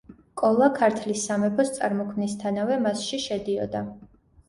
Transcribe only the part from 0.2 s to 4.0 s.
კოლა ქართლის სამეფოს წარმოქმნისთანავე მასში შედიოდა.